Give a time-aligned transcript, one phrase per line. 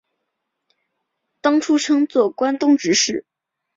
[1.41, 3.23] 当初称作关东执事。